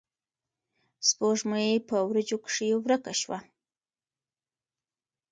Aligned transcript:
سپوږمۍ 1.07 1.69
پۀ 1.87 1.97
وريځو 2.09 2.37
کښې 2.45 2.69
ورکه 2.85 3.13
شوه 3.21 3.39